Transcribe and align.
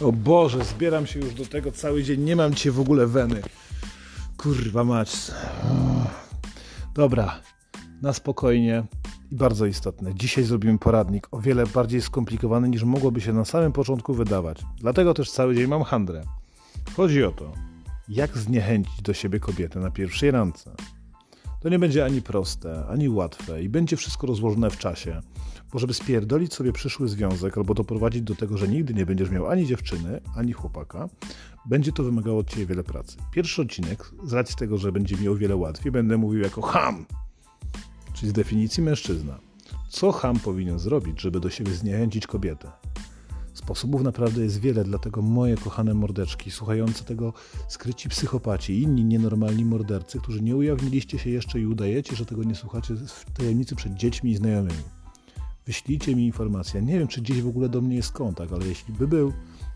O 0.00 0.12
Boże, 0.12 0.64
zbieram 0.64 1.06
się 1.06 1.20
już 1.20 1.34
do 1.34 1.46
tego 1.46 1.72
cały 1.72 2.02
dzień, 2.02 2.20
nie 2.20 2.36
mam 2.36 2.54
cię 2.54 2.70
w 2.70 2.80
ogóle 2.80 3.06
weny. 3.06 3.42
Kurwa 4.36 4.84
mać. 4.84 5.16
Dobra, 6.94 7.40
na 8.02 8.12
spokojnie 8.12 8.84
i 9.30 9.36
bardzo 9.36 9.66
istotne. 9.66 10.14
Dzisiaj 10.14 10.44
zrobimy 10.44 10.78
poradnik 10.78 11.28
o 11.30 11.40
wiele 11.40 11.66
bardziej 11.66 12.02
skomplikowany 12.02 12.68
niż 12.68 12.82
mogłoby 12.82 13.20
się 13.20 13.32
na 13.32 13.44
samym 13.44 13.72
początku 13.72 14.14
wydawać. 14.14 14.62
Dlatego 14.80 15.14
też 15.14 15.30
cały 15.30 15.54
dzień 15.54 15.66
mam 15.66 15.82
handrę. 15.82 16.22
Chodzi 16.96 17.24
o 17.24 17.30
to, 17.30 17.52
jak 18.08 18.38
zniechęcić 18.38 19.02
do 19.02 19.14
siebie 19.14 19.40
kobietę 19.40 19.80
na 19.80 19.90
pierwszej 19.90 20.30
randce. 20.30 20.70
To 21.64 21.68
nie 21.68 21.78
będzie 21.78 22.04
ani 22.04 22.22
proste, 22.22 22.86
ani 22.86 23.08
łatwe 23.08 23.62
i 23.62 23.68
będzie 23.68 23.96
wszystko 23.96 24.26
rozłożone 24.26 24.70
w 24.70 24.78
czasie. 24.78 25.20
Bo 25.72 25.78
żeby 25.78 25.94
spierdolić 25.94 26.54
sobie 26.54 26.72
przyszły 26.72 27.08
związek 27.08 27.58
albo 27.58 27.74
doprowadzić 27.74 28.22
do 28.22 28.34
tego, 28.34 28.58
że 28.58 28.68
nigdy 28.68 28.94
nie 28.94 29.06
będziesz 29.06 29.30
miał 29.30 29.46
ani 29.46 29.66
dziewczyny, 29.66 30.20
ani 30.36 30.52
chłopaka, 30.52 31.08
będzie 31.66 31.92
to 31.92 32.02
wymagało 32.02 32.38
od 32.38 32.50
Ciebie 32.50 32.66
wiele 32.66 32.84
pracy. 32.84 33.16
Pierwszy 33.32 33.62
odcinek, 33.62 34.10
z 34.24 34.32
racji 34.32 34.56
tego, 34.56 34.78
że 34.78 34.92
będzie 34.92 35.16
mi 35.16 35.28
o 35.28 35.34
wiele 35.34 35.56
łatwiej, 35.56 35.92
będę 35.92 36.16
mówił 36.16 36.40
jako 36.42 36.62
ham, 36.62 37.06
czyli 38.14 38.30
z 38.30 38.32
definicji 38.32 38.82
mężczyzna. 38.82 39.38
Co 39.88 40.12
ham 40.12 40.38
powinien 40.40 40.78
zrobić, 40.78 41.20
żeby 41.20 41.40
do 41.40 41.50
siebie 41.50 41.72
zniechęcić 41.72 42.26
kobietę? 42.26 42.70
Sposobów 43.64 44.02
naprawdę 44.02 44.42
jest 44.42 44.60
wiele, 44.60 44.84
dlatego 44.84 45.22
moje 45.22 45.56
kochane 45.56 45.94
mordeczki, 45.94 46.50
słuchające 46.50 47.04
tego 47.04 47.32
skryci 47.68 48.08
psychopaci 48.08 48.72
i 48.72 48.82
inni 48.82 49.04
nienormalni 49.04 49.64
mordercy, 49.64 50.18
którzy 50.20 50.42
nie 50.42 50.56
ujawniliście 50.56 51.18
się 51.18 51.30
jeszcze 51.30 51.60
i 51.60 51.66
udajecie, 51.66 52.16
że 52.16 52.26
tego 52.26 52.44
nie 52.44 52.54
słuchacie 52.54 52.94
w 52.94 53.24
tajemnicy 53.38 53.76
przed 53.76 53.94
dziećmi 53.94 54.30
i 54.30 54.36
znajomymi. 54.36 54.82
Wyślijcie 55.66 56.16
mi 56.16 56.26
informację. 56.26 56.82
Nie 56.82 56.98
wiem, 56.98 57.08
czy 57.08 57.20
gdzieś 57.20 57.42
w 57.42 57.48
ogóle 57.48 57.68
do 57.68 57.80
mnie 57.80 57.96
jest 57.96 58.12
kontakt, 58.12 58.52
ale 58.52 58.66
jeśli 58.66 58.94
by 58.94 59.08
był 59.08 59.32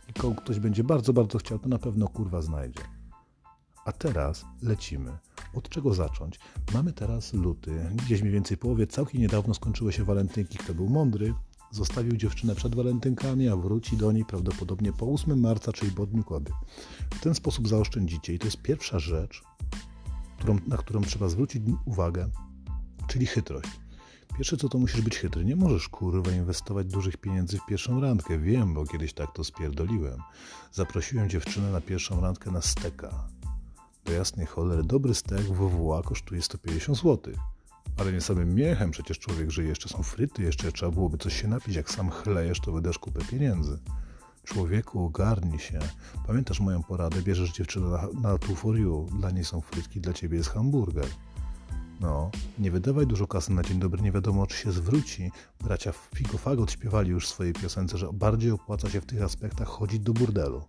i 0.08 0.12
ktoś 0.36 0.58
będzie 0.58 0.84
bardzo, 0.84 1.12
bardzo 1.12 1.38
chciał, 1.38 1.58
to 1.58 1.68
na 1.68 1.78
pewno 1.78 2.08
kurwa 2.08 2.42
znajdzie. 2.42 2.80
A 3.84 3.92
teraz 3.92 4.44
lecimy. 4.62 5.18
Od 5.54 5.68
czego 5.68 5.94
zacząć? 5.94 6.38
Mamy 6.74 6.92
teraz 6.92 7.32
luty, 7.34 7.90
gdzieś 8.04 8.20
mniej 8.20 8.32
więcej 8.32 8.56
połowie. 8.56 8.86
Całkiem 8.86 9.20
niedawno 9.20 9.54
skończyły 9.54 9.92
się 9.92 10.04
walentynki. 10.04 10.58
Kto 10.58 10.74
był 10.74 10.88
mądry, 10.88 11.34
zostawił 11.70 12.16
dziewczynę 12.16 12.54
przed 12.54 12.74
walentynkami, 12.74 13.48
a 13.48 13.56
wróci 13.56 13.96
do 13.96 14.12
niej 14.12 14.24
prawdopodobnie 14.24 14.92
po 14.92 15.06
8 15.12 15.40
marca, 15.40 15.72
czyli 15.72 15.92
po 15.92 16.06
Dniu 16.06 16.24
Kobiet. 16.24 16.54
W 17.14 17.20
ten 17.20 17.34
sposób 17.34 17.68
zaoszczędzicie. 17.68 18.34
I 18.34 18.38
to 18.38 18.44
jest 18.44 18.62
pierwsza 18.62 18.98
rzecz, 18.98 19.42
którą, 20.38 20.58
na 20.66 20.76
którą 20.76 21.00
trzeba 21.00 21.28
zwrócić 21.28 21.62
uwagę, 21.86 22.30
czyli 23.06 23.26
chytrość. 23.26 23.68
Pierwsze 24.36 24.56
co 24.56 24.68
to 24.68 24.78
musisz 24.78 25.00
być 25.00 25.18
chytry. 25.18 25.44
Nie 25.44 25.56
możesz 25.56 25.88
kurwa 25.88 26.30
inwestować 26.30 26.86
dużych 26.86 27.16
pieniędzy 27.16 27.58
w 27.58 27.66
pierwszą 27.66 28.00
randkę. 28.00 28.38
Wiem, 28.38 28.74
bo 28.74 28.86
kiedyś 28.86 29.12
tak 29.12 29.32
to 29.32 29.44
spierdoliłem. 29.44 30.20
Zaprosiłem 30.72 31.30
dziewczynę 31.30 31.72
na 31.72 31.80
pierwszą 31.80 32.20
randkę 32.20 32.50
na 32.50 32.62
steka. 32.62 33.28
Do 34.04 34.12
jasnej 34.12 34.46
cholery 34.46 34.84
dobry 34.84 35.14
stek 35.14 35.40
w 35.40 35.52
WWA 35.52 36.02
kosztuje 36.02 36.42
150 36.42 36.98
zł. 36.98 37.34
Ale 37.98 38.12
nie 38.12 38.20
samym 38.20 38.54
miechem 38.54 38.90
przecież 38.90 39.18
człowiek 39.18 39.50
żyje. 39.50 39.68
Jeszcze 39.68 39.88
są 39.88 40.02
fryty, 40.02 40.42
jeszcze 40.42 40.72
trzeba 40.72 40.92
byłoby 40.92 41.18
coś 41.18 41.40
się 41.40 41.48
napić. 41.48 41.76
Jak 41.76 41.90
sam 41.90 42.10
chlejesz, 42.10 42.60
to 42.60 42.72
wydasz 42.72 42.98
kupę 42.98 43.20
pieniędzy. 43.30 43.78
Człowieku, 44.44 45.04
ogarnij 45.04 45.58
się. 45.58 45.78
Pamiętasz 46.26 46.60
moją 46.60 46.82
poradę? 46.82 47.22
Bierzesz 47.22 47.52
dziewczynę 47.52 47.86
na, 47.86 48.08
na 48.20 48.38
two 48.38 48.54
for 48.54 48.78
you. 48.78 49.06
Dla 49.18 49.30
niej 49.30 49.44
są 49.44 49.60
frytki, 49.60 50.00
dla 50.00 50.12
ciebie 50.12 50.36
jest 50.38 50.50
hamburger. 50.50 51.06
No, 52.00 52.30
nie 52.58 52.70
wydawaj 52.70 53.06
dużo 53.06 53.26
kasy 53.26 53.52
na 53.52 53.62
dzień 53.62 53.78
dobry, 53.78 54.02
nie 54.02 54.12
wiadomo 54.12 54.46
czy 54.46 54.56
się 54.56 54.72
zwróci. 54.72 55.30
Bracia 55.60 55.92
Figofagot 55.92 56.72
śpiewali 56.72 57.10
już 57.10 57.26
w 57.26 57.28
swojej 57.28 57.52
piosence, 57.52 57.98
że 57.98 58.12
bardziej 58.12 58.50
opłaca 58.50 58.90
się 58.90 59.00
w 59.00 59.06
tych 59.06 59.22
aspektach 59.22 59.68
chodzić 59.68 60.00
do 60.00 60.12
burdelu. 60.12 60.62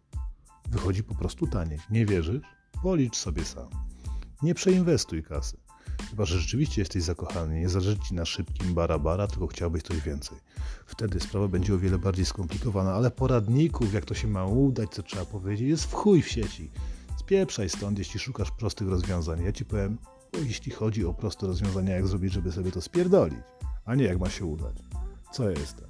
Wychodzi 0.69 1.03
po 1.03 1.16
prostu 1.16 1.47
taniej. 1.47 1.79
Nie 1.90 2.06
wierzysz? 2.06 2.41
Policz 2.84 3.17
sobie 3.17 3.46
sam. 3.46 3.69
Nie 4.41 4.53
przeinwestuj 4.56 5.23
kasy. 5.23 5.57
Chyba, 6.09 6.25
że 6.25 6.39
rzeczywiście 6.39 6.81
jesteś 6.81 7.03
zakochany, 7.03 7.59
nie 7.59 7.69
zależy 7.69 7.99
ci 7.99 8.15
na 8.15 8.25
szybkim 8.25 8.73
bara-bara, 8.73 9.27
tylko 9.27 9.47
chciałbyś 9.47 9.83
coś 9.83 10.01
więcej. 10.01 10.37
Wtedy 10.85 11.19
sprawa 11.19 11.47
będzie 11.47 11.73
o 11.73 11.77
wiele 11.77 11.97
bardziej 11.97 12.25
skomplikowana, 12.25 12.93
ale 12.93 13.11
poradników, 13.11 13.93
jak 13.93 14.05
to 14.05 14.13
się 14.13 14.27
ma 14.27 14.45
udać, 14.45 14.89
co 14.89 15.03
trzeba 15.03 15.25
powiedzieć, 15.25 15.69
jest 15.69 15.83
w 15.83 15.93
chuj 15.93 16.21
w 16.21 16.29
sieci. 16.29 16.71
Spieprzaj 17.17 17.69
stąd, 17.69 17.97
jeśli 17.97 18.19
szukasz 18.19 18.51
prostych 18.51 18.87
rozwiązań. 18.87 19.43
Ja 19.43 19.51
ci 19.51 19.65
powiem, 19.65 19.97
jeśli 20.43 20.71
chodzi 20.71 21.05
o 21.05 21.13
proste 21.13 21.47
rozwiązania, 21.47 21.95
jak 21.95 22.07
zrobić, 22.07 22.33
żeby 22.33 22.51
sobie 22.51 22.71
to 22.71 22.81
spierdolić, 22.81 23.39
a 23.85 23.95
nie 23.95 24.03
jak 24.03 24.19
ma 24.19 24.29
się 24.29 24.45
udać. 24.45 24.75
Co 25.31 25.43
ja 25.43 25.59
jestem? 25.59 25.89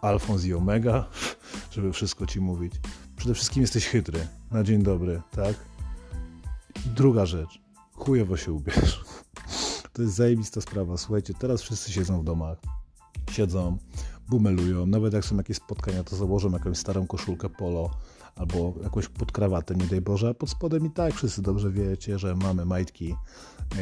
Alfons 0.00 0.44
i 0.44 0.54
Omega, 0.54 1.04
żeby 1.74 1.92
wszystko 1.92 2.26
ci 2.26 2.40
mówić. 2.40 2.72
Przede 3.16 3.34
wszystkim 3.34 3.62
jesteś 3.62 3.86
chytry. 3.86 4.26
Na 4.50 4.64
dzień 4.64 4.82
dobry, 4.82 5.22
tak? 5.30 5.54
Druga 6.86 7.26
rzecz. 7.26 7.60
Chujowo 7.94 8.36
się 8.36 8.52
ubierz. 8.52 9.05
To 9.96 10.02
jest 10.02 10.14
zajebista 10.14 10.60
sprawa. 10.60 10.96
Słuchajcie, 10.96 11.34
teraz 11.34 11.62
wszyscy 11.62 11.92
siedzą 11.92 12.20
w 12.20 12.24
domach. 12.24 12.58
Siedzą, 13.30 13.78
bumelują. 14.28 14.86
Nawet 14.86 15.12
jak 15.12 15.24
są 15.24 15.36
jakieś 15.36 15.56
spotkania, 15.56 16.04
to 16.04 16.16
założą 16.16 16.50
jakąś 16.50 16.78
starą 16.78 17.06
koszulkę 17.06 17.48
polo 17.48 17.90
albo 18.34 18.74
jakąś 18.82 19.08
podkrawatę, 19.08 19.74
nie 19.74 19.86
daj 19.86 20.00
Boże, 20.00 20.28
a 20.28 20.34
pod 20.34 20.50
spodem 20.50 20.86
i 20.86 20.90
tak 20.90 21.14
wszyscy 21.14 21.42
dobrze 21.42 21.70
wiecie, 21.70 22.18
że 22.18 22.34
mamy 22.34 22.64
majtki. 22.64 23.14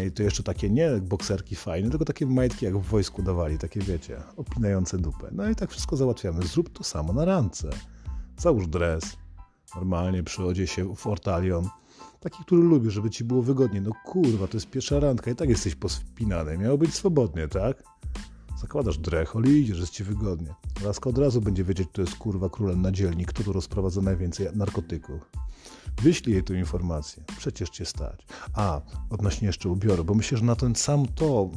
I 0.07 0.13
to 0.13 0.23
jeszcze 0.23 0.43
takie 0.43 0.71
nie 0.71 0.91
bokserki 1.03 1.57
fajne, 1.57 1.91
tylko 1.91 2.05
takie 2.05 2.27
majtki 2.27 2.65
jak 2.65 2.79
w 2.79 2.83
wojsku 2.83 3.23
dawali, 3.23 3.59
takie 3.59 3.81
wiecie, 3.81 4.23
opinające 4.37 4.99
dupę. 4.99 5.29
No 5.33 5.49
i 5.49 5.55
tak 5.55 5.71
wszystko 5.71 5.97
załatwiamy. 5.97 6.47
Zrób 6.47 6.69
to 6.69 6.85
samo 6.85 7.13
na 7.13 7.25
randce. 7.25 7.71
Załóż 8.39 8.67
dres, 8.67 9.17
normalnie 9.77 10.23
przychodzi 10.23 10.67
się 10.67 10.97
w 10.97 11.07
ortalion, 11.07 11.69
taki, 12.21 12.45
który 12.45 12.63
lubisz, 12.63 12.95
żeby 12.95 13.11
ci 13.11 13.25
było 13.25 13.43
wygodnie. 13.43 13.81
No 13.81 13.91
kurwa, 14.05 14.47
to 14.47 14.57
jest 14.57 14.71
pierwsza 14.71 15.01
randka 15.01 15.31
i 15.31 15.35
tak 15.35 15.49
jesteś 15.49 15.75
pospinany. 15.75 16.59
Miało 16.59 16.79
być 16.79 16.95
swobodnie, 16.95 17.49
tak? 17.49 17.83
Zakładasz 18.61 18.99
drechol 18.99 19.45
i 19.45 19.51
idziesz, 19.51 19.79
jest 19.79 19.93
ci 19.93 20.05
wygodnie. 20.05 20.55
Laska 20.85 21.11
od 21.11 21.19
razu 21.19 21.41
będzie 21.41 21.65
wiedzieć, 21.65 21.89
kto 21.89 22.01
jest 22.01 22.17
kurwa 22.17 22.49
królem 22.49 22.83
na 22.83 22.93
dzielni, 22.93 23.25
kto 23.25 23.43
tu 23.43 23.53
rozprowadza 23.53 24.01
najwięcej 24.01 24.49
narkotyków. 24.55 25.31
Wyślij 26.03 26.35
jej 26.35 26.45
tę 26.45 26.55
informację. 26.55 27.25
Przecież 27.39 27.71
cię 27.71 27.85
stać. 27.85 28.27
A, 28.55 28.81
odnośnie 29.11 29.47
jeszcze 29.47 29.69
ubioru, 29.69 30.05
bo 30.05 30.15
myślę, 30.15 30.39
że 30.39 30.45
na 30.45 30.57
ten 30.57 30.75
sam 30.75 31.07
to, 31.07 31.51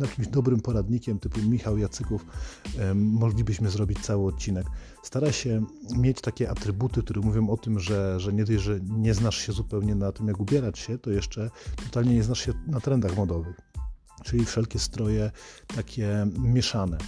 jakimś 0.00 0.28
dobrym 0.28 0.60
poradnikiem 0.60 1.18
typu 1.18 1.40
Michał 1.40 1.78
Jacyków, 1.78 2.26
moglibyśmy 2.94 3.70
zrobić 3.70 3.98
cały 3.98 4.26
odcinek. 4.26 4.66
Stara 5.02 5.32
się 5.32 5.64
mieć 5.96 6.20
takie 6.20 6.50
atrybuty, 6.50 7.02
które 7.02 7.20
mówią 7.20 7.50
o 7.50 7.56
tym, 7.56 7.80
że, 7.80 8.20
że 8.20 8.32
nie 8.32 8.58
że 8.58 8.80
nie 8.80 9.14
znasz 9.14 9.38
się 9.38 9.52
zupełnie 9.52 9.94
na 9.94 10.12
tym, 10.12 10.28
jak 10.28 10.40
ubierać 10.40 10.78
się, 10.78 10.98
to 10.98 11.10
jeszcze 11.10 11.50
totalnie 11.84 12.14
nie 12.14 12.22
znasz 12.22 12.46
się 12.46 12.52
na 12.66 12.80
trendach 12.80 13.16
modowych 13.16 13.68
czyli 14.24 14.44
wszelkie 14.44 14.78
stroje 14.78 15.30
takie 15.76 16.26
mieszane. 16.38 16.98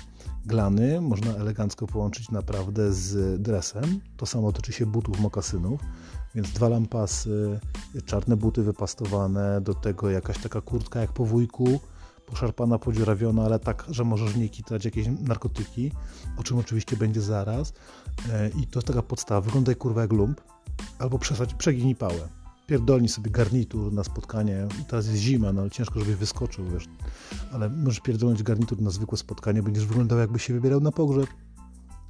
Glany 0.47 1.01
można 1.01 1.35
elegancko 1.35 1.87
połączyć 1.87 2.31
naprawdę 2.31 2.93
z 2.93 3.43
dresem. 3.43 4.01
To 4.17 4.27
samo 4.27 4.53
tyczy 4.53 4.73
się 4.73 4.87
butów, 4.87 5.21
mokasynów, 5.21 5.81
więc 6.35 6.51
dwa 6.51 6.69
lampasy, 6.69 7.61
czarne 8.05 8.37
buty 8.37 8.63
wypastowane, 8.63 9.61
do 9.61 9.75
tego 9.75 10.11
jakaś 10.11 10.39
taka 10.39 10.61
kurtka 10.61 11.01
jak 11.01 11.13
po 11.13 11.25
wujku, 11.25 11.81
poszarpana, 12.27 12.79
podziurawiona, 12.79 13.45
ale 13.45 13.59
tak, 13.59 13.85
że 13.89 14.05
możesz 14.05 14.33
w 14.33 14.39
niej 14.39 14.51
kitrać 14.51 14.85
jakieś 14.85 15.07
narkotyki, 15.07 15.93
o 16.37 16.43
czym 16.43 16.59
oczywiście 16.59 16.97
będzie 16.97 17.21
zaraz. 17.21 17.73
E, 18.33 18.49
I 18.49 18.67
to 18.67 18.79
jest 18.79 18.87
taka 18.87 19.03
podstawa. 19.03 19.41
Wyglądaj 19.41 19.77
kurwa 19.77 20.01
jak 20.01 20.13
lump, 20.13 20.41
albo 20.99 21.19
przesadź, 21.19 21.55
przeginij 21.55 21.97
pałę 21.97 22.40
pierdolni 22.71 23.09
sobie 23.09 23.31
garnitur 23.31 23.93
na 23.93 24.05
spotkanie. 24.05 24.67
Teraz 24.89 25.07
jest 25.07 25.19
zima, 25.19 25.53
no 25.53 25.61
ale 25.61 25.71
ciężko, 25.71 26.01
żebyś 26.01 26.15
wyskoczył, 26.15 26.65
wiesz. 26.71 26.85
Ale 27.53 27.71
możesz 27.71 28.01
pierdolnąć 28.01 28.43
garnitur 28.43 28.83
na 28.83 28.91
zwykłe 28.91 29.19
spotkanie, 29.19 29.63
będziesz 29.63 29.87
wyglądał 29.87 30.19
jakbyś 30.19 30.43
się 30.45 30.55
wybierał 30.55 30.81
na 30.81 30.93
pogrzeb. 30.93 31.27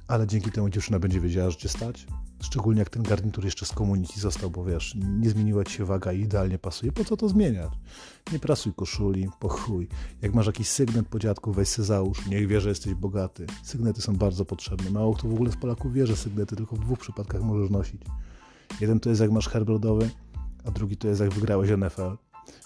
Ale 0.07 0.27
dzięki 0.27 0.51
temu 0.51 0.69
dziewczyna 0.69 0.99
będzie 0.99 1.19
wiedziała, 1.19 1.49
że 1.49 1.57
cię 1.57 1.69
stać. 1.69 2.07
Szczególnie 2.41 2.79
jak 2.79 2.89
ten 2.89 3.03
garnitur 3.03 3.45
jeszcze 3.45 3.65
z 3.65 3.71
komuniki 3.71 4.19
został, 4.19 4.49
bo 4.49 4.63
wiesz, 4.65 4.95
nie 5.19 5.29
zmieniła 5.29 5.63
ci 5.63 5.73
się 5.73 5.85
waga 5.85 6.11
i 6.11 6.21
idealnie 6.21 6.59
pasuje. 6.59 6.91
Po 6.91 7.05
co 7.05 7.17
to 7.17 7.29
zmieniać? 7.29 7.71
Nie 8.31 8.39
prasuj 8.39 8.73
koszuli, 8.73 9.29
po 9.39 9.49
chuj. 9.49 9.87
Jak 10.21 10.33
masz 10.33 10.47
jakiś 10.47 10.67
sygnet 10.67 11.07
po 11.07 11.19
dziadku, 11.19 11.51
weź 11.51 11.67
se 11.67 11.83
załóż. 11.83 12.25
Niech 12.27 12.47
wie, 12.47 12.61
że 12.61 12.69
jesteś 12.69 12.93
bogaty. 12.93 13.45
Sygnety 13.63 14.01
są 14.01 14.15
bardzo 14.15 14.45
potrzebne. 14.45 14.91
Mało 14.91 15.13
kto 15.13 15.27
w 15.27 15.33
ogóle 15.33 15.51
z 15.51 15.55
Polaków 15.55 15.93
wie, 15.93 16.07
że 16.07 16.17
sygnety 16.17 16.55
tylko 16.55 16.75
w 16.75 16.79
dwóch 16.79 16.99
przypadkach 16.99 17.41
możesz 17.41 17.69
nosić. 17.69 18.01
Jeden 18.81 18.99
to 18.99 19.09
jest 19.09 19.21
jak 19.21 19.31
masz 19.31 19.49
herb 19.49 19.69
rodowy, 19.69 20.09
a 20.65 20.71
drugi 20.71 20.97
to 20.97 21.07
jest 21.07 21.21
jak 21.21 21.33
wygrałeś 21.33 21.69
NFL. 21.69 22.17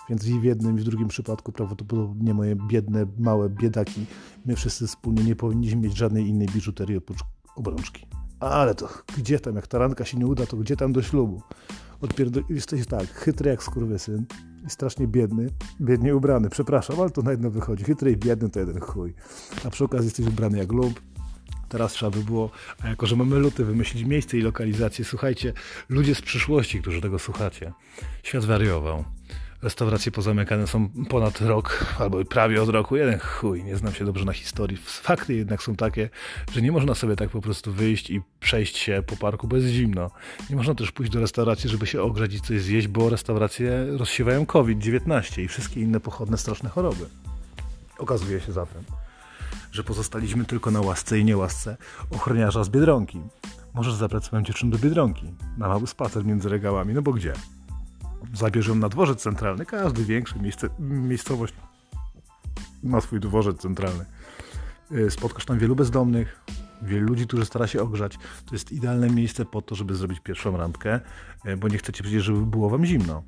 Więc 0.09 0.27
i 0.27 0.39
w 0.39 0.43
jednym, 0.43 0.77
i 0.77 0.81
w 0.81 0.83
drugim 0.83 1.07
przypadku 1.07 1.51
prawdopodobnie 1.51 2.33
moje 2.33 2.55
biedne, 2.55 3.05
małe 3.17 3.49
biedaki, 3.49 4.05
my 4.45 4.55
wszyscy 4.55 4.87
wspólnie 4.87 5.23
nie 5.23 5.35
powinniśmy 5.35 5.81
mieć 5.81 5.97
żadnej 5.97 6.27
innej 6.27 6.47
biżuterii 6.47 6.97
oprócz 6.97 7.19
obrączki. 7.55 8.07
Ale 8.39 8.75
to 8.75 8.89
gdzie 9.17 9.39
tam, 9.39 9.55
jak 9.55 9.67
taranka 9.67 10.05
się 10.05 10.17
nie 10.17 10.27
uda, 10.27 10.45
to 10.45 10.57
gdzie 10.57 10.75
tam 10.75 10.93
do 10.93 11.01
ślubu? 11.01 11.41
Odpierdo... 12.01 12.41
Jesteś 12.49 12.87
tak, 12.87 13.07
chytry 13.07 13.49
jak 13.49 13.63
skurwysyn 13.63 14.25
i 14.67 14.69
strasznie 14.69 15.07
biedny, 15.07 15.49
biednie 15.81 16.15
ubrany, 16.15 16.49
przepraszam, 16.49 16.99
ale 16.99 17.09
to 17.09 17.21
na 17.21 17.31
jedno 17.31 17.51
wychodzi. 17.51 17.83
Chytry 17.83 18.11
i 18.11 18.17
biedny 18.17 18.49
to 18.49 18.59
jeden 18.59 18.79
chuj. 18.79 19.13
A 19.65 19.69
przy 19.69 19.83
okazji 19.83 20.05
jesteś 20.05 20.27
ubrany 20.27 20.57
jak 20.57 20.71
lub, 20.71 21.01
Teraz 21.69 21.93
trzeba 21.93 22.11
by 22.11 22.23
było, 22.23 22.51
a 22.83 22.87
jako 22.87 23.05
że 23.05 23.15
mamy 23.15 23.39
luty, 23.39 23.65
wymyślić 23.65 24.03
miejsce 24.03 24.37
i 24.37 24.41
lokalizację. 24.41 25.05
Słuchajcie, 25.05 25.53
ludzie 25.89 26.15
z 26.15 26.21
przyszłości, 26.21 26.81
którzy 26.81 27.01
tego 27.01 27.19
słuchacie, 27.19 27.73
świat 28.23 28.45
wariował. 28.45 29.05
Restauracje 29.61 30.11
pozamykane 30.11 30.67
są 30.67 30.89
ponad 31.09 31.41
rok, 31.41 31.85
albo 31.99 32.25
prawie 32.25 32.61
od 32.61 32.69
roku. 32.69 32.95
Jeden 32.95 33.19
chuj, 33.19 33.63
nie 33.63 33.77
znam 33.77 33.93
się 33.93 34.05
dobrze 34.05 34.25
na 34.25 34.33
historii. 34.33 34.77
Fakty 34.77 35.33
jednak 35.33 35.63
są 35.63 35.75
takie, 35.75 36.09
że 36.53 36.61
nie 36.61 36.71
można 36.71 36.95
sobie 36.95 37.15
tak 37.15 37.29
po 37.29 37.41
prostu 37.41 37.73
wyjść 37.73 38.09
i 38.09 38.21
przejść 38.39 38.77
się 38.77 39.03
po 39.07 39.17
parku 39.17 39.47
bez 39.47 39.65
zimno. 39.65 40.11
Nie 40.49 40.55
można 40.55 40.75
też 40.75 40.91
pójść 40.91 41.11
do 41.11 41.19
restauracji, 41.19 41.69
żeby 41.69 41.87
się 41.87 42.01
ogrzać 42.01 42.33
i 42.33 42.41
coś 42.41 42.61
zjeść, 42.61 42.87
bo 42.87 43.09
restauracje 43.09 43.85
rozsiewają 43.97 44.45
COVID-19 44.45 45.41
i 45.41 45.47
wszystkie 45.47 45.81
inne 45.81 45.99
pochodne 45.99 46.37
straszne 46.37 46.69
choroby. 46.69 47.05
Okazuje 47.97 48.41
się 48.41 48.51
zatem, 48.51 48.83
że 49.75 49.83
pozostaliśmy 49.83 50.45
tylko 50.45 50.71
na 50.71 50.81
łasce 50.81 51.19
i 51.19 51.25
niełasce 51.25 51.77
ochroniarza 52.11 52.63
z 52.63 52.69
Biedronki. 52.69 53.21
Możesz 53.73 53.93
zabrać 53.93 54.25
swoją 54.25 54.43
dziewczynę 54.43 54.71
do 54.71 54.77
Biedronki 54.77 55.33
na 55.57 55.67
mały 55.67 55.87
spacer 55.87 56.25
między 56.25 56.49
regałami, 56.49 56.93
no 56.93 57.01
bo 57.01 57.13
gdzie? 57.13 57.33
Zabierz 58.33 58.67
ją 58.67 58.75
na 58.75 58.89
dworzec 58.89 59.21
centralny. 59.21 59.65
Każdy 59.65 60.05
większy 60.05 60.39
miejsce, 60.39 60.69
miejscowość 60.79 61.53
ma 62.83 63.01
swój 63.01 63.19
dworzec 63.19 63.57
centralny. 63.57 64.05
Y, 64.91 65.11
spotkasz 65.11 65.45
tam 65.45 65.59
wielu 65.59 65.75
bezdomnych, 65.75 66.39
wielu 66.81 67.07
ludzi, 67.07 67.27
którzy 67.27 67.45
stara 67.45 67.67
się 67.67 67.81
ogrzać. 67.81 68.17
To 68.45 68.55
jest 68.55 68.71
idealne 68.71 69.09
miejsce 69.09 69.45
po 69.45 69.61
to, 69.61 69.75
żeby 69.75 69.95
zrobić 69.95 70.19
pierwszą 70.19 70.57
randkę, 70.57 70.99
y, 71.45 71.57
bo 71.57 71.67
nie 71.67 71.77
chcecie 71.77 72.03
przecież, 72.03 72.23
żeby 72.23 72.45
było 72.45 72.69
wam 72.69 72.85
zimno 72.85 73.23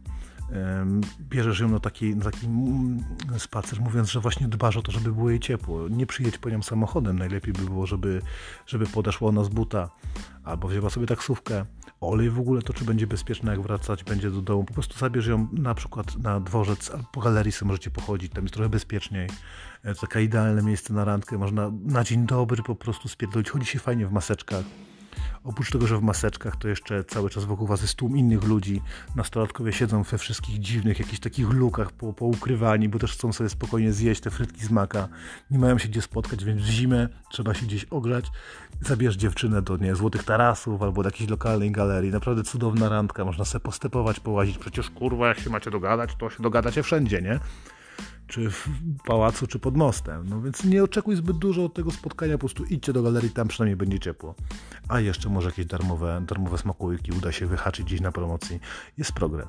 bierzesz 1.19 1.59
ją 1.59 1.69
na 1.69 1.79
taki, 1.79 2.15
na 2.15 2.23
taki 2.25 2.45
mm, 2.45 3.03
spacer, 3.38 3.81
mówiąc, 3.81 4.11
że 4.11 4.19
właśnie 4.19 4.47
dbasz 4.47 4.77
o 4.77 4.81
to, 4.81 4.91
żeby 4.91 5.11
było 5.11 5.29
jej 5.29 5.39
ciepło. 5.39 5.89
Nie 5.89 6.05
przyjedź 6.05 6.38
po 6.38 6.49
nią 6.49 6.61
samochodem. 6.61 7.19
Najlepiej 7.19 7.53
by 7.53 7.61
było, 7.61 7.85
żeby, 7.85 8.21
żeby 8.67 8.85
podeszła 8.85 9.29
ona 9.29 9.44
z 9.44 9.49
buta 9.49 9.89
albo 10.44 10.67
wzięła 10.67 10.89
sobie 10.89 11.07
taksówkę. 11.07 11.65
Olej 12.01 12.29
w 12.29 12.39
ogóle 12.39 12.61
to, 12.61 12.73
czy 12.73 12.85
będzie 12.85 13.07
bezpieczne, 13.07 13.51
jak 13.51 13.61
wracać 13.61 14.03
będzie 14.03 14.31
do 14.31 14.41
domu. 14.41 14.63
Po 14.63 14.73
prostu 14.73 14.99
zabierz 14.99 15.27
ją 15.27 15.47
na 15.53 15.73
przykład 15.73 16.17
na 16.17 16.39
dworzec, 16.39 16.91
albo 16.91 17.05
po 17.11 17.21
galerii 17.21 17.51
sobie 17.51 17.67
możecie 17.67 17.91
pochodzić, 17.91 18.31
tam 18.33 18.43
jest 18.43 18.53
trochę 18.53 18.69
bezpieczniej. 18.69 19.29
E, 19.83 19.95
to 19.95 20.01
takie 20.01 20.23
idealne 20.23 20.63
miejsce 20.63 20.93
na 20.93 21.05
randkę. 21.05 21.38
Można 21.38 21.71
na 21.85 22.03
dzień 22.03 22.25
dobry 22.25 22.63
po 22.63 22.75
prostu 22.75 23.07
spierdolić. 23.07 23.50
Chodzi 23.50 23.65
się 23.65 23.79
fajnie 23.79 24.07
w 24.07 24.11
maseczkach 24.11 24.63
Oprócz 25.47 25.71
tego, 25.71 25.88
że 25.88 25.97
w 25.97 26.01
maseczkach, 26.01 26.55
to 26.55 26.67
jeszcze 26.67 27.03
cały 27.03 27.29
czas 27.29 27.45
wokół 27.45 27.67
was 27.67 27.81
jest 27.81 27.95
tłum 27.95 28.17
innych 28.17 28.44
ludzi. 28.44 28.81
Nastolatkowie 29.15 29.73
siedzą 29.73 30.03
we 30.03 30.17
wszystkich 30.17 30.59
dziwnych, 30.59 30.99
jakichś 30.99 31.19
takich 31.19 31.49
lukach 31.49 31.91
po, 31.91 32.13
poukrywani, 32.13 32.89
bo 32.89 32.99
też 32.99 33.13
chcą 33.13 33.33
sobie 33.33 33.49
spokojnie 33.49 33.94
zjeść 33.94 34.21
te 34.21 34.31
frytki 34.31 34.65
z 34.65 34.71
maka. 34.71 35.07
Nie 35.51 35.59
mają 35.59 35.77
się 35.77 35.88
gdzie 35.89 36.01
spotkać, 36.01 36.44
więc 36.44 36.61
w 36.61 36.65
zimę 36.65 37.09
trzeba 37.31 37.53
się 37.53 37.65
gdzieś 37.65 37.83
ogrzać. 37.83 38.25
Zabierz 38.81 39.15
dziewczynę 39.15 39.61
do 39.61 39.77
nie, 39.77 39.95
Złotych 39.95 40.23
Tarasów 40.23 40.81
albo 40.81 41.03
do 41.03 41.07
jakiejś 41.07 41.29
lokalnej 41.29 41.71
galerii. 41.71 42.11
Naprawdę 42.11 42.43
cudowna 42.43 42.89
randka, 42.89 43.25
można 43.25 43.45
sobie 43.45 43.63
postepować, 43.63 44.19
połazić. 44.19 44.57
Przecież 44.57 44.89
kurwa, 44.89 45.27
jak 45.27 45.39
się 45.39 45.50
macie 45.50 45.71
dogadać, 45.71 46.15
to 46.15 46.29
się 46.29 46.43
dogadacie 46.43 46.83
wszędzie, 46.83 47.21
nie? 47.21 47.39
Czy 48.27 48.50
w 48.50 48.69
pałacu, 49.06 49.47
czy 49.47 49.59
pod 49.59 49.77
mostem. 49.77 50.29
No 50.29 50.41
więc 50.41 50.63
nie 50.63 50.83
oczekuj 50.83 51.15
zbyt 51.15 51.38
dużo 51.38 51.65
od 51.65 51.74
tego 51.74 51.91
spotkania, 51.91 52.33
po 52.33 52.39
prostu 52.39 52.65
idźcie 52.65 52.94
do 52.94 53.03
galerii, 53.03 53.29
tam 53.29 53.47
przynajmniej 53.47 53.75
będzie 53.75 54.00
ciepło. 54.00 54.35
A 54.89 55.00
jeszcze 55.00 55.29
może 55.29 55.50
jakieś 55.50 55.65
darmowe, 55.65 56.21
darmowe 56.27 56.57
smakołyki 56.57 57.12
uda 57.12 57.31
się 57.31 57.45
wyhaczyć 57.45 57.85
gdzieś 57.85 58.01
na 58.01 58.12
promocji. 58.12 58.59
Jest 58.97 59.12
progres. 59.12 59.47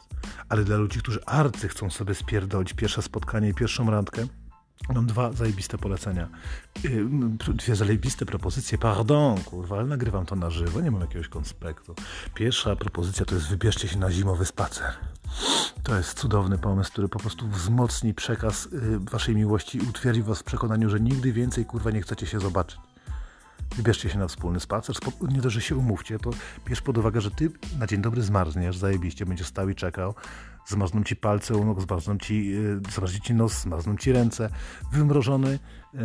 Ale 0.48 0.64
dla 0.64 0.76
ludzi, 0.76 0.98
którzy 0.98 1.24
arcy 1.24 1.68
chcą 1.68 1.90
sobie 1.90 2.14
spierdolić 2.14 2.72
pierwsze 2.72 3.02
spotkanie 3.02 3.48
i 3.48 3.54
pierwszą 3.54 3.90
randkę, 3.90 4.26
Mam 4.94 5.06
dwa 5.06 5.32
zajebiste 5.32 5.78
polecenia. 5.78 6.28
Y, 6.84 7.04
dwie 7.54 7.76
zajebiste 7.76 8.26
propozycje. 8.26 8.78
Pardon, 8.78 9.40
kurwa, 9.40 9.76
ale 9.76 9.86
nagrywam 9.86 10.26
to 10.26 10.36
na 10.36 10.50
żywo, 10.50 10.80
nie 10.80 10.90
mam 10.90 11.00
jakiegoś 11.00 11.28
konspektu. 11.28 11.94
Pierwsza 12.34 12.76
propozycja 12.76 13.24
to 13.24 13.34
jest 13.34 13.48
wybierzcie 13.48 13.88
się 13.88 13.98
na 13.98 14.10
zimowy 14.10 14.46
spacer. 14.46 14.92
To 15.82 15.96
jest 15.96 16.18
cudowny 16.18 16.58
pomysł, 16.58 16.92
który 16.92 17.08
po 17.08 17.18
prostu 17.18 17.48
wzmocni 17.48 18.14
przekaz 18.14 18.66
y, 18.66 18.98
waszej 18.98 19.36
miłości 19.36 19.78
i 19.78 19.80
utwierdzi 19.80 20.22
was 20.22 20.38
w 20.38 20.44
przekonaniu, 20.44 20.90
że 20.90 21.00
nigdy 21.00 21.32
więcej, 21.32 21.64
kurwa, 21.64 21.90
nie 21.90 22.02
chcecie 22.02 22.26
się 22.26 22.40
zobaczyć. 22.40 22.80
Wybierzcie 23.78 24.10
się 24.10 24.18
na 24.18 24.28
wspólny 24.28 24.60
spacer, 24.60 24.96
nie 25.28 25.40
dość, 25.40 25.54
że 25.54 25.60
się 25.60 25.76
umówcie, 25.76 26.18
to 26.18 26.30
bierz 26.66 26.80
pod 26.80 26.98
uwagę, 26.98 27.20
że 27.20 27.30
ty 27.30 27.50
na 27.78 27.86
dzień 27.86 28.02
dobry 28.02 28.22
zmarzniesz, 28.22 28.76
zajebiście, 28.76 29.26
będziesz 29.26 29.46
stał 29.46 29.68
i 29.68 29.74
czekał, 29.74 30.14
zmarzną 30.66 31.04
ci 31.04 31.16
palce 31.16 31.56
u 31.56 31.64
nóg, 31.64 31.80
zmarzną 31.80 32.18
ci, 32.18 32.54
zmarznie 32.94 33.20
ci 33.20 33.34
nos, 33.34 33.60
zmarzną 33.60 33.96
ci 33.96 34.12
ręce, 34.12 34.50
wymrożony, 34.92 35.58
y, 35.94 35.98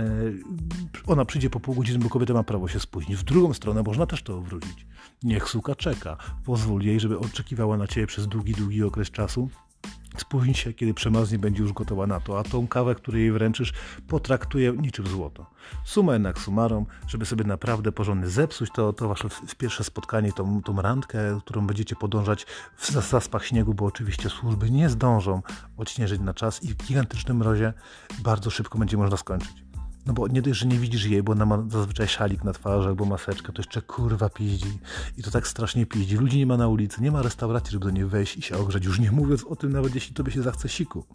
ona 1.08 1.26
przyjdzie 1.26 1.50
po 1.50 1.60
pół 1.60 1.76
godziny, 1.76 2.00
bo 2.00 2.10
kobieta 2.10 2.34
ma 2.34 2.44
prawo 2.44 2.68
się 2.68 2.80
spóźnić. 2.80 3.18
W 3.18 3.24
drugą 3.24 3.54
stronę 3.54 3.84
można 3.84 4.06
też 4.06 4.24
to 4.24 4.38
obrócić. 4.38 4.86
Niech 5.24 5.50
suka 5.50 5.76
czeka. 5.76 6.18
Pozwól 6.46 6.82
jej, 6.82 7.00
żeby 7.00 7.20
oczekiwała 7.20 7.78
na 7.78 7.88
ciebie 7.88 8.08
przez 8.08 8.28
długi, 8.28 8.54
długi 8.54 8.84
okres 8.84 9.12
czasu, 9.12 9.50
Spóźni 10.18 10.56
się, 10.56 10.74
kiedy 10.74 10.94
przemaznie 10.94 11.40
będzie 11.40 11.62
już 11.62 11.74
gotowa 11.74 12.08
na 12.08 12.20
to, 12.20 12.40
a 12.40 12.44
tą 12.44 12.68
kawę, 12.68 12.96
której 12.96 13.22
jej 13.22 13.32
wręczysz, 13.32 13.74
potraktuje 14.08 14.72
niczym 14.72 15.08
złoto. 15.08 15.46
Suma 15.86 16.14
jednak 16.14 16.40
sumarom, 16.40 16.86
żeby 17.08 17.26
sobie 17.26 17.44
naprawdę 17.44 17.92
porządnie 17.92 18.30
zepsuć 18.30 18.70
to, 18.74 18.94
to 18.94 19.08
wasze 19.08 19.28
pierwsze 19.58 19.84
spotkanie, 19.84 20.34
tą, 20.34 20.62
tą 20.62 20.82
randkę, 20.82 21.40
którą 21.46 21.68
będziecie 21.68 21.96
podążać 21.96 22.46
w 22.78 22.92
zaspach 22.92 23.46
śniegu, 23.46 23.74
bo 23.74 23.86
oczywiście 23.86 24.30
służby 24.30 24.72
nie 24.72 24.90
zdążą 24.90 25.42
odśnieżyć 25.78 26.22
na 26.22 26.34
czas 26.34 26.64
i 26.64 26.68
w 26.68 26.76
gigantycznym 26.76 27.38
mrozie 27.38 27.74
bardzo 28.20 28.50
szybko 28.50 28.80
będzie 28.80 28.98
można 28.98 29.18
skończyć. 29.18 29.73
No 30.06 30.14
bo 30.14 30.28
nie 30.28 30.42
dość, 30.42 30.60
że 30.60 30.68
nie 30.68 30.80
widzisz 30.80 31.06
jej, 31.06 31.24
bo 31.24 31.32
ona 31.32 31.46
ma 31.46 31.64
zazwyczaj 31.70 32.08
szalik 32.08 32.44
na 32.44 32.54
twarzy 32.54 32.88
albo 32.88 33.06
maseczkę, 33.06 33.54
to 33.54 33.62
jeszcze 33.62 33.82
kurwa 33.82 34.30
piździ. 34.30 34.80
I 35.18 35.24
to 35.24 35.32
tak 35.32 35.48
strasznie 35.48 35.86
piździ. 35.86 36.16
Ludzi 36.16 36.38
nie 36.38 36.46
ma 36.46 36.58
na 36.58 36.68
ulicy, 36.68 37.02
nie 37.02 37.12
ma 37.12 37.22
restauracji, 37.22 37.72
żeby 37.72 37.86
do 37.86 37.92
niej 37.92 38.06
wejść 38.06 38.38
i 38.38 38.42
się 38.42 38.58
ogrzeć. 38.58 38.86
Już 38.86 39.00
nie 39.00 39.12
mówiąc 39.12 39.44
o 39.44 39.56
tym, 39.56 39.72
nawet 39.72 39.96
jeśli 39.96 40.16
tobie 40.16 40.32
się 40.32 40.42
zachce 40.42 40.70
siku. 40.70 41.06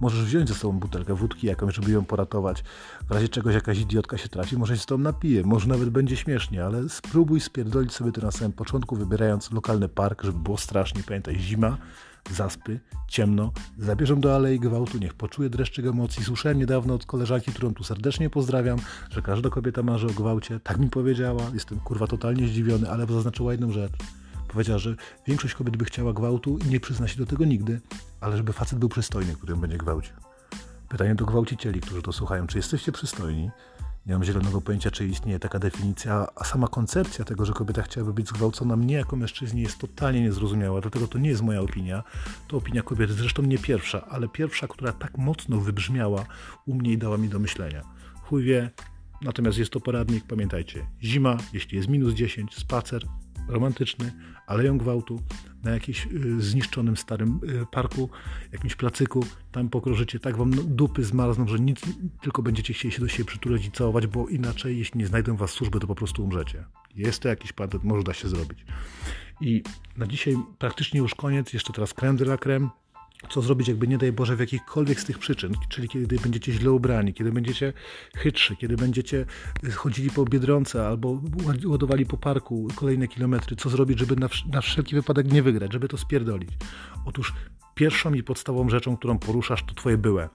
Możesz 0.00 0.24
wziąć 0.24 0.48
ze 0.48 0.54
sobą 0.54 0.78
butelkę 0.78 1.14
wódki 1.14 1.46
jakąś, 1.46 1.74
żeby 1.74 1.90
ją 1.90 2.04
poratować. 2.04 2.64
W 3.08 3.10
razie 3.10 3.28
czegoś 3.28 3.54
jakaś 3.54 3.78
idiotka 3.78 4.18
się 4.18 4.28
traci, 4.28 4.56
może 4.56 4.76
się 4.76 4.82
z 4.82 4.86
tobą 4.86 5.02
napije. 5.02 5.42
Może 5.44 5.68
nawet 5.68 5.90
będzie 5.90 6.16
śmiesznie, 6.16 6.64
ale 6.64 6.88
spróbuj 6.88 7.40
spierdolić 7.40 7.92
sobie 7.92 8.12
to 8.12 8.20
na 8.20 8.30
samym 8.30 8.52
początku, 8.52 8.96
wybierając 8.96 9.52
lokalny 9.52 9.88
park, 9.88 10.22
żeby 10.22 10.38
było 10.38 10.56
strasznie. 10.56 11.02
Pamiętaj, 11.02 11.38
zima, 11.38 11.76
zaspy, 12.30 12.80
ciemno, 13.08 13.52
zabierzą 13.78 14.20
do 14.20 14.34
Alei 14.34 14.60
Gwałtu, 14.60 14.98
niech 14.98 15.14
poczuje 15.14 15.50
dreszczyk 15.50 15.86
emocji. 15.86 16.24
Słyszałem 16.24 16.58
niedawno 16.58 16.94
od 16.94 17.06
koleżanki, 17.06 17.52
którą 17.52 17.74
tu 17.74 17.84
serdecznie 17.84 18.30
pozdrawiam, 18.30 18.78
że 19.10 19.22
każda 19.22 19.50
kobieta 19.50 19.82
marzy 19.82 20.06
o 20.06 20.10
gwałcie. 20.10 20.60
Tak 20.60 20.78
mi 20.78 20.90
powiedziała, 20.90 21.42
jestem 21.54 21.80
kurwa 21.80 22.06
totalnie 22.06 22.48
zdziwiony, 22.48 22.90
ale 22.90 23.06
zaznaczyła 23.06 23.52
jedną 23.52 23.72
rzecz. 23.72 23.92
Powiedziała, 24.52 24.78
że 24.78 24.94
większość 25.26 25.54
kobiet 25.54 25.76
by 25.76 25.84
chciała 25.84 26.12
gwałtu 26.12 26.58
i 26.58 26.64
nie 26.64 26.80
przyzna 26.80 27.08
się 27.08 27.16
do 27.16 27.26
tego 27.26 27.44
nigdy, 27.44 27.80
ale 28.20 28.36
żeby 28.36 28.52
facet 28.52 28.78
był 28.78 28.88
przystojny, 28.88 29.34
który 29.34 29.52
ją 29.52 29.60
będzie 29.60 29.78
gwałcił. 29.78 30.14
Pytanie 30.88 31.14
do 31.14 31.24
gwałcicieli, 31.24 31.80
którzy 31.80 32.02
to 32.02 32.12
słuchają, 32.12 32.46
czy 32.46 32.58
jesteście 32.58 32.92
przystojni? 32.92 33.50
Nie 34.06 34.12
mam 34.12 34.24
zielonego 34.24 34.60
pojęcia, 34.60 34.90
czy 34.90 35.06
istnieje 35.06 35.38
taka 35.38 35.58
definicja, 35.58 36.26
a 36.36 36.44
sama 36.44 36.68
koncepcja 36.68 37.24
tego, 37.24 37.44
że 37.44 37.52
kobieta 37.52 37.82
chciałaby 37.82 38.12
być 38.12 38.28
zgwałcona 38.28 38.76
mnie 38.76 38.94
jako 38.94 39.16
mężczyźnie 39.16 39.62
jest 39.62 39.78
totalnie 39.78 40.20
niezrozumiała, 40.20 40.80
dlatego 40.80 41.08
to 41.08 41.18
nie 41.18 41.30
jest 41.30 41.42
moja 41.42 41.60
opinia. 41.60 42.02
To 42.48 42.56
opinia 42.56 42.82
kobiety, 42.82 43.12
zresztą 43.12 43.42
nie 43.42 43.58
pierwsza, 43.58 44.06
ale 44.08 44.28
pierwsza, 44.28 44.68
która 44.68 44.92
tak 44.92 45.18
mocno 45.18 45.58
wybrzmiała 45.58 46.24
u 46.66 46.74
mnie 46.74 46.92
i 46.92 46.98
dała 46.98 47.18
mi 47.18 47.28
do 47.28 47.38
myślenia. 47.38 47.82
Chuj 48.22 48.42
wie, 48.42 48.70
natomiast 49.22 49.58
jest 49.58 49.70
to 49.70 49.80
poradnik, 49.80 50.24
pamiętajcie, 50.26 50.86
zima, 51.02 51.36
jeśli 51.52 51.76
jest 51.76 51.88
minus 51.88 52.14
10, 52.14 52.54
spacer, 52.54 53.02
romantyczny, 53.50 54.12
aleją 54.46 54.78
gwałtu, 54.78 55.20
na 55.64 55.70
jakimś 55.70 56.06
y, 56.06 56.40
zniszczonym 56.40 56.96
starym 56.96 57.40
y, 57.62 57.66
parku, 57.70 58.10
jakimś 58.52 58.74
placyku, 58.74 59.26
tam 59.52 59.68
pokrożycie, 59.68 60.20
tak 60.20 60.36
wam 60.36 60.50
dupy 60.50 61.04
zmarzną, 61.04 61.48
że 61.48 61.58
nic, 61.58 61.80
tylko 62.22 62.42
będziecie 62.42 62.74
chcieli 62.74 62.92
się 62.92 63.00
do 63.00 63.08
siebie 63.08 63.24
przytulać 63.24 63.66
i 63.66 63.70
całować, 63.70 64.06
bo 64.06 64.28
inaczej, 64.28 64.78
jeśli 64.78 64.98
nie 64.98 65.06
znajdą 65.06 65.36
was 65.36 65.50
służby, 65.50 65.80
to 65.80 65.86
po 65.86 65.94
prostu 65.94 66.24
umrzecie. 66.24 66.64
Jest 66.96 67.22
to 67.22 67.28
jakiś 67.28 67.52
patent, 67.52 67.84
może 67.84 68.02
da 68.02 68.14
się 68.14 68.28
zrobić. 68.28 68.64
I 69.40 69.62
na 69.96 70.06
dzisiaj 70.06 70.36
praktycznie 70.58 71.00
już 71.00 71.14
koniec, 71.14 71.52
jeszcze 71.52 71.72
teraz 71.72 71.94
creme 71.94 72.18
de 72.18 72.24
la 72.24 72.38
creme, 72.38 72.68
co 73.28 73.42
zrobić, 73.42 73.68
jakby 73.68 73.88
nie 73.88 73.98
daj 73.98 74.12
Boże, 74.12 74.36
w 74.36 74.40
jakichkolwiek 74.40 75.00
z 75.00 75.04
tych 75.04 75.18
przyczyn, 75.18 75.52
czyli 75.68 75.88
kiedy 75.88 76.18
będziecie 76.18 76.52
źle 76.52 76.70
ubrani, 76.70 77.14
kiedy 77.14 77.32
będziecie 77.32 77.72
chytrzy, 78.16 78.56
kiedy 78.56 78.76
będziecie 78.76 79.26
chodzili 79.74 80.10
po 80.10 80.24
Biedronce 80.24 80.86
albo 80.86 81.20
ładowali 81.66 82.06
po 82.06 82.16
parku 82.16 82.68
kolejne 82.76 83.08
kilometry, 83.08 83.56
co 83.56 83.70
zrobić, 83.70 83.98
żeby 83.98 84.16
na, 84.16 84.28
na 84.52 84.60
wszelki 84.60 84.94
wypadek 84.94 85.32
nie 85.32 85.42
wygrać, 85.42 85.72
żeby 85.72 85.88
to 85.88 85.96
spierdolić. 85.96 86.50
Otóż 87.04 87.34
pierwszą 87.74 88.14
i 88.14 88.22
podstawową 88.22 88.70
rzeczą, 88.70 88.96
którą 88.96 89.18
poruszasz, 89.18 89.64
to 89.64 89.74
twoje 89.74 89.98
byłe. 89.98 90.28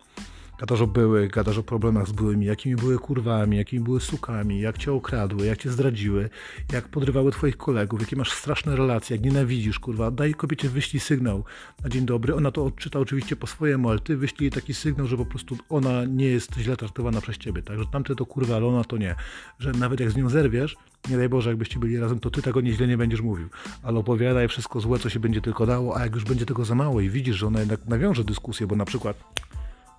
Gadasz 0.59 0.81
o 0.81 0.87
byłych, 0.87 1.31
gadasz 1.31 1.57
o 1.57 1.63
problemach 1.63 2.07
z 2.07 2.11
byłymi, 2.11 2.45
jakimi 2.45 2.75
były 2.75 2.99
kurwami, 2.99 3.57
jakimi 3.57 3.83
były 3.83 4.01
sukami, 4.01 4.59
jak 4.59 4.77
cię 4.77 4.93
okradły, 4.93 5.45
jak 5.45 5.59
cię 5.59 5.69
zdradziły, 5.69 6.29
jak 6.73 6.87
podrywały 6.87 7.31
twoich 7.31 7.57
kolegów, 7.57 8.01
jakie 8.01 8.15
masz 8.15 8.31
straszne 8.31 8.75
relacje, 8.75 9.15
jak 9.15 9.25
nienawidzisz, 9.25 9.79
kurwa. 9.79 10.11
Daj 10.11 10.33
kobiecie, 10.33 10.69
wyślij 10.69 10.99
sygnał 10.99 11.43
na 11.83 11.89
dzień 11.89 12.05
dobry. 12.05 12.35
Ona 12.35 12.51
to 12.51 12.65
odczyta 12.65 12.99
oczywiście 12.99 13.35
po 13.35 13.47
swojemu, 13.47 13.89
ale 13.89 13.99
ty 13.99 14.17
wyślij 14.17 14.51
taki 14.51 14.73
sygnał, 14.73 15.07
że 15.07 15.17
po 15.17 15.25
prostu 15.25 15.57
ona 15.69 16.05
nie 16.05 16.25
jest 16.25 16.55
źle 16.55 16.77
traktowana 16.77 17.21
przez 17.21 17.37
ciebie, 17.37 17.61
tak? 17.61 17.79
Że 17.79 17.85
tamte 17.85 18.15
to 18.15 18.25
kurwa, 18.25 18.55
ale 18.55 18.65
ona 18.65 18.83
to 18.83 18.97
nie. 18.97 19.15
Że 19.59 19.71
nawet 19.71 19.99
jak 19.99 20.11
z 20.11 20.15
nią 20.15 20.29
zerwiesz, 20.29 20.75
nie 21.09 21.17
daj 21.17 21.29
Boże, 21.29 21.49
jakbyście 21.49 21.79
byli 21.79 21.97
razem, 21.97 22.19
to 22.19 22.31
ty 22.31 22.41
tego 22.41 22.61
nieźle 22.61 22.87
nie 22.87 22.97
będziesz 22.97 23.21
mówił. 23.21 23.49
Ale 23.83 23.99
opowiadaj 23.99 24.47
wszystko 24.47 24.79
złe, 24.79 24.99
co 24.99 25.09
się 25.09 25.19
będzie 25.19 25.41
tylko 25.41 25.65
dało, 25.65 25.97
a 25.97 26.03
jak 26.03 26.15
już 26.15 26.23
będzie 26.23 26.45
tego 26.45 26.65
za 26.65 26.75
mało 26.75 27.01
i 27.01 27.09
widzisz, 27.09 27.35
że 27.35 27.47
ona 27.47 27.59
jednak 27.59 27.85
nawiąże 27.85 28.23
dyskusję, 28.23 28.67
bo 28.67 28.75
na 28.75 28.85
przykład 28.85 29.17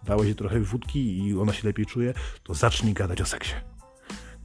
dałeś 0.07 0.27
jej 0.27 0.35
trochę 0.35 0.61
wódki 0.61 1.27
i 1.27 1.39
ona 1.39 1.53
się 1.53 1.69
lepiej 1.69 1.87
czuje, 1.87 2.15
to 2.43 2.55
zacznij 2.55 2.95
gadać 2.95 3.21
o 3.21 3.27
seksie. 3.27 3.55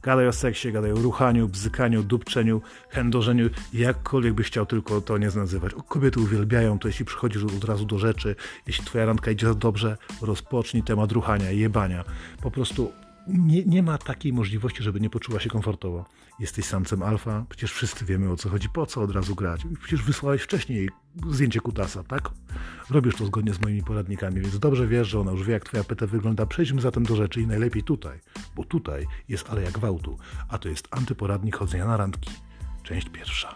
Gadaj 0.02 0.28
o 0.28 0.32
seksie, 0.32 0.72
gadaj 0.72 0.92
o 0.92 0.94
ruchaniu, 0.94 1.48
bzykaniu, 1.48 2.02
dupczeniu, 2.02 2.62
chędożeniu, 2.88 3.50
jakkolwiek 3.72 4.34
byś 4.34 4.46
chciał 4.46 4.66
tylko 4.66 5.00
to 5.00 5.18
nie 5.18 5.28
nazywać. 5.36 5.72
Kobiety 5.88 6.20
uwielbiają 6.20 6.78
to, 6.78 6.88
jeśli 6.88 7.04
przychodzisz 7.04 7.44
od 7.44 7.64
razu 7.64 7.84
do 7.84 7.98
rzeczy, 7.98 8.36
jeśli 8.66 8.84
twoja 8.84 9.06
randka 9.06 9.30
idzie 9.30 9.54
dobrze, 9.54 9.96
rozpocznij 10.22 10.82
temat 10.82 11.12
ruchania, 11.12 11.50
jebania. 11.50 12.04
Po 12.40 12.50
prostu 12.50 12.92
nie, 13.26 13.64
nie 13.64 13.82
ma 13.82 13.98
takiej 13.98 14.32
możliwości, 14.32 14.82
żeby 14.82 15.00
nie 15.00 15.10
poczuła 15.10 15.40
się 15.40 15.50
komfortowo. 15.50 16.04
Jesteś 16.38 16.64
samcem 16.64 17.02
alfa, 17.02 17.44
przecież 17.48 17.72
wszyscy 17.72 18.04
wiemy 18.04 18.30
o 18.30 18.36
co 18.36 18.48
chodzi, 18.48 18.68
po 18.68 18.86
co 18.86 19.02
od 19.02 19.10
razu 19.10 19.34
grać. 19.34 19.60
Przecież 19.80 20.02
wysłałeś 20.02 20.42
wcześniej 20.42 20.90
zdjęcie 21.30 21.60
kutasa, 21.60 22.04
tak? 22.04 22.30
Robisz 22.90 23.16
to 23.16 23.26
zgodnie 23.26 23.54
z 23.54 23.60
moimi 23.60 23.82
poradnikami, 23.82 24.40
więc 24.40 24.58
dobrze 24.58 24.86
wiesz, 24.86 25.08
że 25.08 25.20
ona 25.20 25.30
już 25.30 25.46
wie, 25.46 25.52
jak 25.52 25.64
twoja 25.64 25.84
PT 25.84 26.06
wygląda. 26.06 26.46
Przejdźmy 26.46 26.80
zatem 26.80 27.02
do 27.02 27.16
rzeczy 27.16 27.40
i 27.40 27.46
najlepiej 27.46 27.82
tutaj, 27.82 28.20
bo 28.56 28.64
tutaj 28.64 29.06
jest 29.28 29.50
aleja 29.50 29.70
gwałtu, 29.70 30.18
a 30.48 30.58
to 30.58 30.68
jest 30.68 30.88
antyporadnik 30.90 31.56
chodzenia 31.56 31.86
na 31.86 31.96
randki. 31.96 32.30
Część 32.82 33.08
pierwsza. 33.08 33.54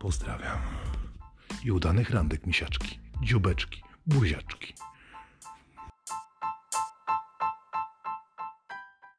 Pozdrawiam. 0.00 0.58
I 1.64 1.70
udanych 1.70 2.10
randek, 2.10 2.46
misiaczki, 2.46 2.98
dziubeczki, 3.22 3.82
buziaczki. 4.06 4.74